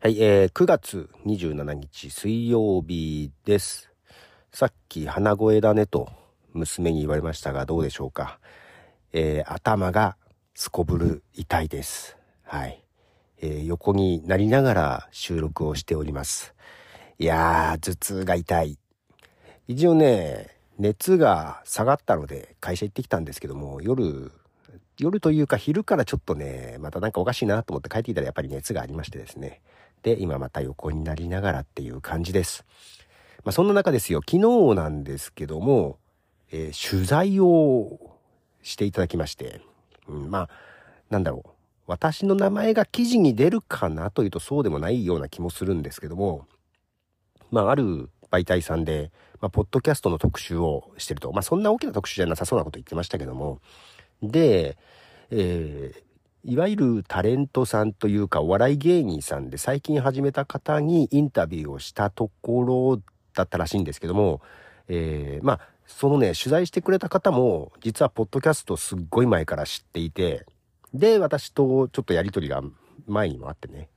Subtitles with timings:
[0.00, 3.90] はい、えー、9月27日水曜日です。
[4.52, 6.08] さっき鼻声だねと
[6.52, 8.38] 娘に言われましたがどうでしょうか？
[9.12, 10.16] えー、頭が
[10.54, 12.16] すこぶる痛いです。
[12.44, 12.84] はい。
[13.42, 16.54] えー、横になりながら収録をしております。
[17.18, 18.78] いやー、頭痛が痛い。
[19.66, 20.46] 一応ね、
[20.78, 24.30] 熱が下がったので会社行ってきたんですけども、夜、
[24.96, 29.60] 夜というか昼からちょっとね、またなんかおかしいなと思って帰ってきたらやっぱり熱がありましてですね。
[30.02, 32.64] で、今また横になりながらっていう感じです。
[33.44, 34.38] まあ、そんな中ですよ、昨
[34.72, 35.98] 日なんですけども、
[36.50, 38.16] えー、取材を
[38.62, 39.60] していただきまして、
[40.08, 40.50] うん、まあ、
[41.10, 41.50] なんだろう。
[41.86, 46.46] 私の名前が記事に出るかなというとそうでもないような気もするんですけども、
[47.50, 53.60] まあ、ある媒体さんで、まあ、ポッドキャストの特集をしてると、まあ、そんな大きな特集じゃなさそうなこと言ってましたけども、
[54.22, 54.76] で、
[55.30, 56.02] えー、
[56.48, 63.02] いわゆるタレントさんというかお笑い芸人さんで最近始めた方にインタビューをしたところ
[63.34, 64.40] だったらしいんですけども、
[64.88, 70.46] えー、まあそのね取材してくれた方も実はポッドキャストすっごい前から知っていて
[70.94, 72.62] で私とちょっとやり取りが
[73.06, 73.90] 前にもあってね。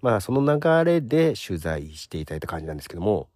[0.00, 3.28] まあその流れで取材していただいた感じなんですけども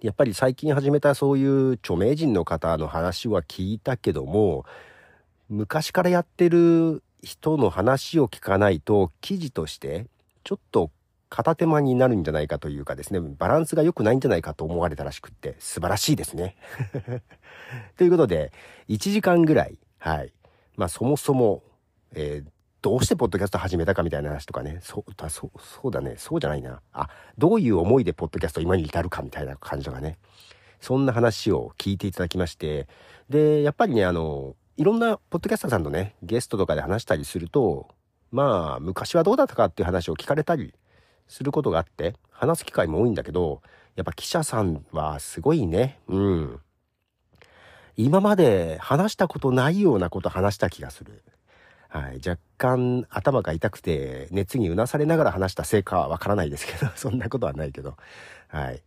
[0.00, 4.64] やっぱり最近始めたそういう著名人の方の話は聞いたけども
[5.48, 10.06] 昔からやってる人の話を聞かないと記事として
[10.44, 10.90] ちょっと
[11.28, 16.56] 片手間になるんじゃないかというかですね、バランスが良くないんじゃないかと思われたらしくって素晴らしいですね。
[17.98, 18.52] ということで、
[18.88, 20.32] 1時間ぐらい、はい。
[20.76, 21.62] まあそもそも、
[22.14, 26.80] えー、どうしてポッドキャスト始めたかみたいな話とかね、そうだ、そう、そうだね、そうじゃないな。
[26.92, 30.18] あ、どういう思いでポッドキャスト今に至るかみたいな感じとかね。
[30.80, 32.86] そんな話を聞いていただきまして、
[33.28, 37.88] で、やっぱりね、あの、いろんなポッドキャスターさんとね、ゲストとかで話したりすると、
[38.30, 40.72] まあ、昔はどうだったかっていう話を聞かれたり
[41.26, 43.60] することがあって、話す機会も多いんだけど、
[43.96, 45.98] やっぱ記者さんはすごいね。
[46.06, 46.60] うん。
[47.96, 51.24] 今まで話したことないようなこと話した気がする。
[51.88, 52.20] はい。
[52.24, 57.96] 若干頭が痛くて熱にうなされながら話したせいかはわからないですけど、 そんなことはないけど。
[58.46, 58.80] はい。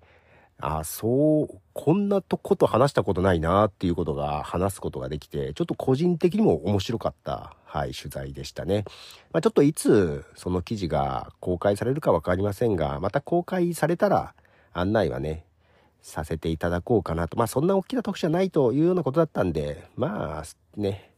[0.62, 8.86] あ、そう、こんなとこと話したことないなっていうことが話すことができて、ちょっと個人的にも面白かった、はい、取材でしたね。
[9.32, 14.36] まあ、ちょっといつその記事が公開されるかわかりませんが、また公開されたら
[14.74, 15.46] 案内はね、
[16.02, 17.38] させていただこうかなと。
[17.38, 21.12] まあそんな大きな特集じゃないというようなことだったんで、まあね、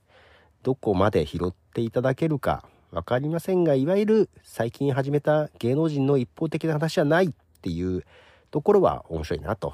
[0.62, 7.30] どこまで拾っていただけるかわかりませんが、いわゆる最近始めた芸能人の一方的な話じゃないっ
[7.62, 8.04] ていう
[8.53, 9.74] ところは面白いなと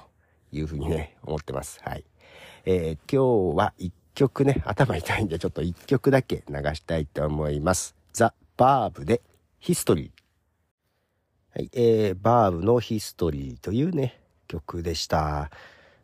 [0.54, 1.82] いうふうにね、思ってます。
[1.84, 2.06] はい。
[2.64, 7.94] えー、今日は一曲ね、頭痛いんでちょっと一曲だけ流したいと思います。
[8.14, 9.22] ザ・バーブで
[9.60, 11.60] ヒストリー。
[11.60, 15.52] はい、えー、バーブのヒストリーというね、曲でした。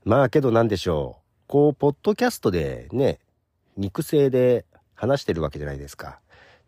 [0.03, 1.22] まあけど何でしょう。
[1.47, 3.19] こう、ポッドキャストでね、
[3.78, 4.66] 肉声で
[4.96, 6.19] 話してるわけじゃないですか。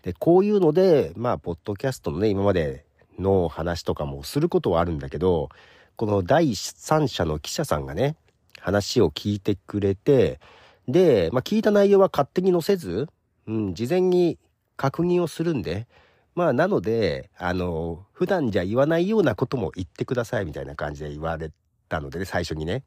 [0.04, 2.86] で、こういうので、まあ、ポッドキャストのね、今まで
[3.20, 5.50] の話とかもすることはあるんだけど、
[5.98, 8.16] この第三者の記者さんがね、
[8.60, 10.40] 話を聞いてくれて、
[10.88, 13.10] で、まあ、聞いた内容は勝手に載せず、
[13.48, 14.38] うん、事前に
[14.76, 15.88] 確認をするんで、
[16.36, 21.52] まあ、なので、あの、普段じゃ言わないようなことも言ってくださいみたいな感じで言われ
[21.90, 22.84] たのでね、最初にね。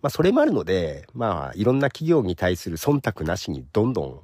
[0.00, 4.20] まあ、それもあるので、まあ、いろんな企業に対する忖度なしにどんどん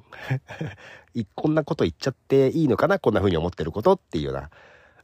[1.34, 4.50] こんなこと言っちゃっていいのかな、こんな風に思ってることっていうような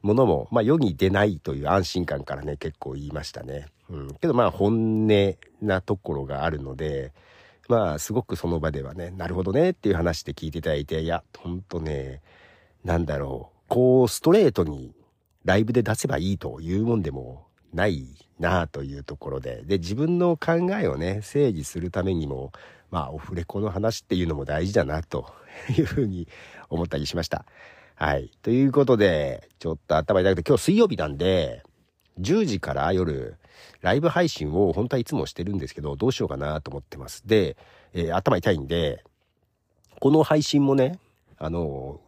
[0.02, 3.66] ものも、まあ世に出ないという安心感からね、結構言いましたね。
[3.90, 4.14] うん。
[4.14, 7.12] けどまあ本音なところがあるので、
[7.68, 12.22] まあすごくその場ではね、なるほどねっていう話で聞いていただいて、いや、ほんとね、
[12.84, 14.94] なんだろう、こうストレートに
[15.44, 18.06] ライブで出せばいいというもんでもない
[18.38, 22.52] なというところで、で、自分の考えをね、整理するためにも、
[22.90, 25.32] まあオフレコの話っていうのも大事だなと
[25.68, 26.26] いうふうに
[26.68, 27.44] 思ったりしました。
[28.02, 28.30] はい。
[28.41, 31.62] ということで、ちょっと頭痛くて、今日水曜日なんで、
[32.18, 33.36] 10時から夜、
[33.82, 37.22] ライブ配信を本当はいつもしてるんですけど、どうしようかなと思ってます。
[37.26, 37.58] で、
[37.92, 39.04] えー、頭痛いんで、
[40.00, 40.98] この配信もね、
[41.36, 42.00] あの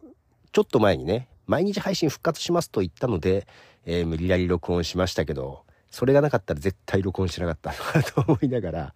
[0.51, 3.45] ちょっと前にね、毎日配信復活しますと言ったので、
[3.85, 5.61] えー、無理やり録音しましたけど、
[5.91, 8.93] それがなかったら絶対録音しなかったなと思いながら、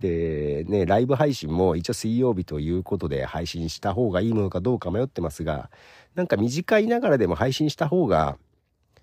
[0.00, 5.70] で、ね、ライブ配信も一応水曜日ということで配信した方がいいものかどうか迷ってますが、
[6.14, 8.36] なんか短いながらでも配信した方が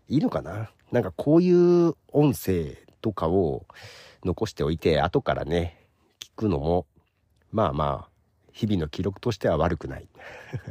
[0.07, 0.69] いいのかな？
[0.91, 3.65] なんかこういう音声とかを
[4.23, 5.85] 残しておいて、後からね、
[6.19, 6.85] 聞くのも、
[7.51, 8.09] まあまあ、
[8.51, 10.07] 日々の記録としては悪くない。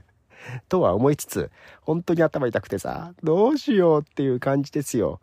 [0.68, 1.50] とは思いつつ、
[1.82, 5.20] 本当に頭痛くてさ、どうしようっていう感じですよ。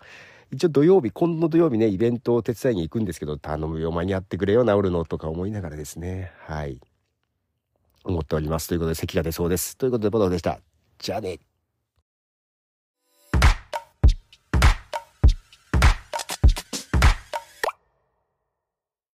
[0.52, 6.80] 一応土曜日、今度土曜日ね、イベントを手伝いに行くんですけど、頼むよ、間に合ってくれよ、治るのとか思いながらですね、はい。
[8.04, 8.68] 思っております。
[8.68, 9.78] ということで、席が出そうです。
[9.78, 10.60] ということで、ボトルでした。
[11.00, 11.40] じゃあね。